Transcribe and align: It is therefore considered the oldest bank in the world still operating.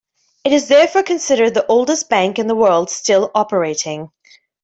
It 0.43 0.51
is 0.51 0.67
therefore 0.67 1.03
considered 1.03 1.53
the 1.53 1.67
oldest 1.67 2.09
bank 2.09 2.39
in 2.39 2.47
the 2.47 2.55
world 2.55 2.89
still 2.89 3.29
operating. 3.35 4.09